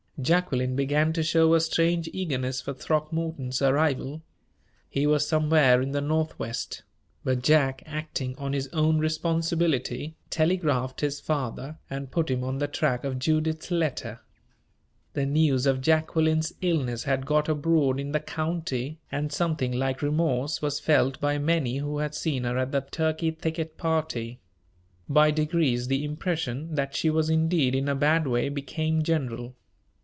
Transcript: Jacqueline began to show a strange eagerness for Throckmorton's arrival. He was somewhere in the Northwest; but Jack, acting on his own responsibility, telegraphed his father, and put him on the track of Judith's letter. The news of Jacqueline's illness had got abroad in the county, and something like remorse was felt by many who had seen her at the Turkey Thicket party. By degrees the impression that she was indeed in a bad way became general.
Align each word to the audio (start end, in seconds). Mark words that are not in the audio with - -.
Jacqueline 0.21 0.75
began 0.75 1.11
to 1.13 1.23
show 1.23 1.55
a 1.55 1.59
strange 1.59 2.07
eagerness 2.13 2.61
for 2.61 2.75
Throckmorton's 2.75 3.59
arrival. 3.59 4.21
He 4.87 5.07
was 5.07 5.27
somewhere 5.27 5.81
in 5.81 5.93
the 5.93 5.99
Northwest; 6.01 6.83
but 7.23 7.41
Jack, 7.41 7.81
acting 7.87 8.37
on 8.37 8.53
his 8.53 8.67
own 8.67 8.99
responsibility, 8.99 10.15
telegraphed 10.29 11.01
his 11.01 11.19
father, 11.19 11.79
and 11.89 12.11
put 12.11 12.29
him 12.29 12.43
on 12.43 12.59
the 12.59 12.67
track 12.67 13.03
of 13.03 13.17
Judith's 13.17 13.71
letter. 13.71 14.19
The 15.13 15.25
news 15.25 15.65
of 15.65 15.81
Jacqueline's 15.81 16.53
illness 16.61 17.05
had 17.05 17.25
got 17.25 17.49
abroad 17.49 17.99
in 17.99 18.11
the 18.11 18.19
county, 18.19 18.99
and 19.11 19.31
something 19.33 19.71
like 19.71 20.03
remorse 20.03 20.61
was 20.61 20.79
felt 20.79 21.19
by 21.19 21.39
many 21.39 21.77
who 21.79 21.97
had 21.97 22.13
seen 22.13 22.43
her 22.43 22.59
at 22.59 22.71
the 22.71 22.81
Turkey 22.91 23.31
Thicket 23.31 23.75
party. 23.75 24.39
By 25.09 25.31
degrees 25.31 25.87
the 25.87 26.05
impression 26.05 26.75
that 26.75 26.95
she 26.95 27.09
was 27.09 27.31
indeed 27.31 27.73
in 27.73 27.89
a 27.89 27.95
bad 27.95 28.27
way 28.27 28.49
became 28.49 29.01
general. 29.01 29.55